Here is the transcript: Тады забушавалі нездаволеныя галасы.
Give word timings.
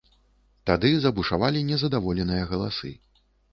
Тады 0.69 0.91
забушавалі 1.03 1.63
нездаволеныя 1.69 2.51
галасы. 2.55 2.95